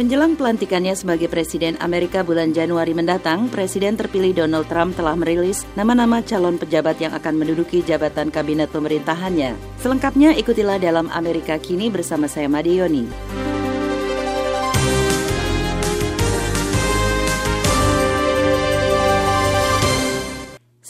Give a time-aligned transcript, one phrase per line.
[0.00, 6.24] Menjelang pelantikannya sebagai Presiden Amerika bulan Januari mendatang, Presiden terpilih Donald Trump telah merilis nama-nama
[6.24, 9.52] calon pejabat yang akan menduduki jabatan kabinet pemerintahannya.
[9.76, 13.04] Selengkapnya ikutilah dalam Amerika Kini bersama saya Madioni.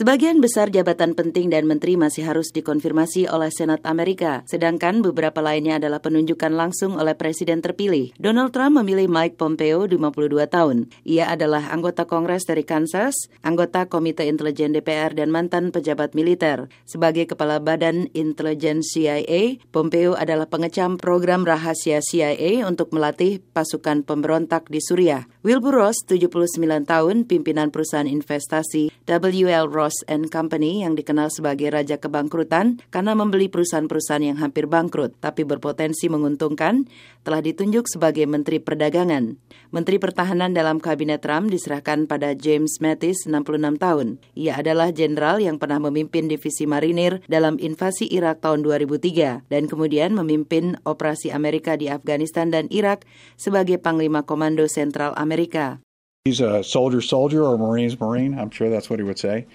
[0.01, 5.77] Sebagian besar jabatan penting dan menteri masih harus dikonfirmasi oleh Senat Amerika, sedangkan beberapa lainnya
[5.77, 8.17] adalah penunjukan langsung oleh Presiden terpilih.
[8.17, 10.89] Donald Trump memilih Mike Pompeo, 52 tahun.
[11.05, 13.13] Ia adalah anggota Kongres dari Kansas,
[13.45, 16.73] anggota Komite Intelijen DPR, dan mantan pejabat militer.
[16.89, 24.65] Sebagai Kepala Badan Intelijen CIA, Pompeo adalah pengecam program rahasia CIA untuk melatih pasukan pemberontak
[24.73, 25.29] di Suriah.
[25.45, 31.66] Wilbur Ross, 79 tahun, pimpinan perusahaan investasi WL Ross Ross and Company yang dikenal sebagai
[31.74, 36.87] raja kebangkrutan karena membeli perusahaan-perusahaan yang hampir bangkrut tapi berpotensi menguntungkan,
[37.27, 39.35] telah ditunjuk sebagai Menteri Perdagangan.
[39.74, 44.23] Menteri Pertahanan dalam Kabinet Trump diserahkan pada James Mattis, 66 tahun.
[44.38, 50.15] Ia adalah jenderal yang pernah memimpin divisi marinir dalam invasi Irak tahun 2003 dan kemudian
[50.15, 53.02] memimpin operasi Amerika di Afghanistan dan Irak
[53.35, 55.83] sebagai Panglima Komando Sentral Amerika.
[56.26, 58.38] He's a soldier, soldier, or Marine's Marine.
[58.38, 59.46] I'm sure that's what he would say.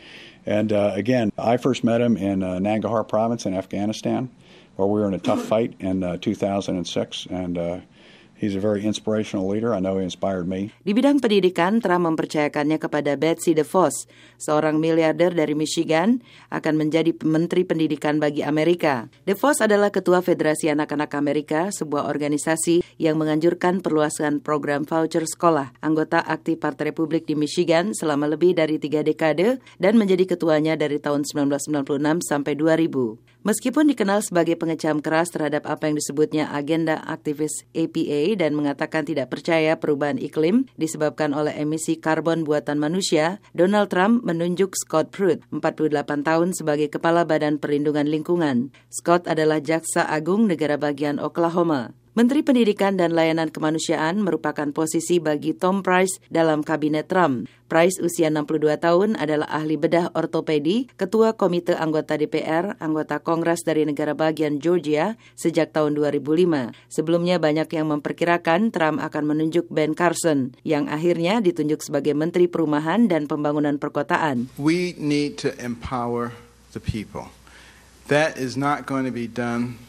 [0.47, 4.31] And uh, again, I first met him in uh, Nangarhar province in Afghanistan,
[4.75, 7.27] where we were in a tough fight in uh, 2006.
[7.29, 7.83] And
[8.35, 9.71] He's a very inspirational leader.
[9.71, 10.75] I know he inspired me.
[10.83, 16.19] Di bidang pendidikan, Trump mempercayakannya kepada Betsy DeVos, seorang miliarder dari Michigan,
[16.51, 19.07] akan menjadi Menteri Pendidikan bagi Amerika.
[19.23, 25.71] DeVos adalah Ketua Federasi Anak-Anak Amerika, sebuah organisasi yang menganjurkan perluasan program voucher sekolah.
[25.79, 30.99] Anggota aktif Partai Republik di Michigan selama lebih dari tiga dekade dan menjadi ketuanya dari
[30.99, 33.34] tahun 1996 sampai 2000.
[33.45, 39.29] Meskipun dikenal sebagai pengecam keras terhadap apa yang disebutnya agenda aktivis APA dan mengatakan tidak
[39.29, 46.25] percaya perubahan iklim disebabkan oleh emisi karbon buatan manusia, Donald Trump menunjuk Scott Pruitt, 48
[46.25, 48.73] tahun sebagai Kepala Badan Perlindungan Lingkungan.
[48.89, 51.93] Scott adalah Jaksa Agung Negara Bagian Oklahoma.
[52.15, 57.51] Menteri Pendidikan dan Layanan Kemanusiaan merupakan posisi bagi Tom Price dalam kabinet Trump.
[57.67, 63.83] Price usia 62 tahun adalah ahli bedah ortopedi, ketua komite anggota DPR, anggota Kongres dari
[63.83, 66.71] negara bagian Georgia sejak tahun 2005.
[66.87, 73.11] Sebelumnya banyak yang memperkirakan Trump akan menunjuk Ben Carson yang akhirnya ditunjuk sebagai Menteri Perumahan
[73.11, 74.47] dan Pembangunan Perkotaan.
[74.55, 76.31] We need to empower
[76.71, 77.35] the people.
[78.07, 79.83] That is not going to be done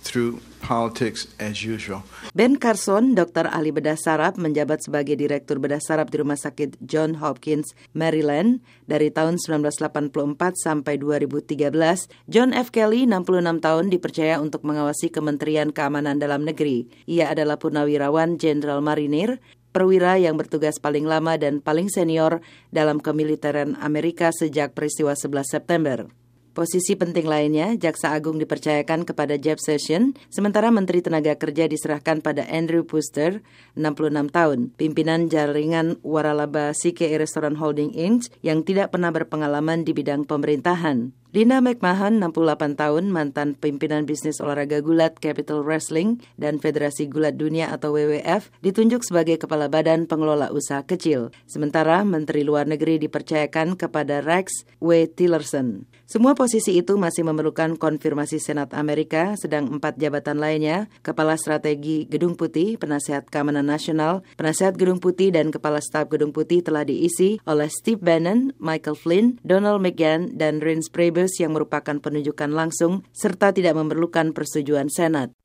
[0.00, 2.04] through politics as usual.
[2.36, 7.18] Ben Carson, dokter ahli bedah saraf, menjabat sebagai direktur bedah saraf di Rumah Sakit John
[7.18, 10.12] Hopkins, Maryland dari tahun 1984
[10.56, 12.08] sampai 2013.
[12.28, 12.70] John F.
[12.70, 16.88] Kelly, 66 tahun, dipercaya untuk mengawasi Kementerian Keamanan Dalam Negeri.
[17.08, 19.40] Ia adalah purnawirawan Jenderal Marinir
[19.70, 22.42] perwira yang bertugas paling lama dan paling senior
[22.74, 26.10] dalam kemiliteran Amerika sejak peristiwa 11 September.
[26.60, 32.44] Posisi penting lainnya, Jaksa Agung dipercayakan kepada Jeff Sessions, sementara Menteri Tenaga Kerja diserahkan pada
[32.52, 33.40] Andrew Puster,
[33.80, 38.28] 66 tahun, pimpinan jaringan waralaba CKE Restaurant Holding Inc.
[38.44, 41.19] yang tidak pernah berpengalaman di bidang pemerintahan.
[41.30, 47.70] Lina McMahon, 68 tahun, mantan pimpinan bisnis olahraga gulat Capital Wrestling dan Federasi Gulat Dunia
[47.70, 51.30] atau WWF, ditunjuk sebagai Kepala Badan Pengelola Usaha Kecil.
[51.46, 55.06] Sementara Menteri Luar Negeri dipercayakan kepada Rex W.
[55.06, 55.86] Tillerson.
[56.10, 62.34] Semua posisi itu masih memerlukan konfirmasi Senat Amerika, sedang empat jabatan lainnya, Kepala Strategi Gedung
[62.34, 67.70] Putih, Penasihat Keamanan Nasional, Penasihat Gedung Putih, dan Kepala Staf Gedung Putih telah diisi oleh
[67.70, 73.52] Steve Bannon, Michael Flynn, Donald McGahn, dan Reince Priebus Kongres yang merupakan penunjukan langsung serta
[73.52, 75.36] tidak memerlukan persetujuan Senat.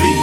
[0.00, 0.19] Free.